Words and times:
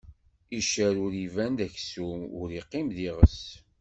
Iccer 0.57 0.95
ur 1.05 1.13
iban 1.25 1.53
d 1.59 1.59
aksum, 1.67 2.21
ur 2.39 2.49
iqqim 2.59 2.87
d 2.95 2.97
iɣes. 3.09 3.39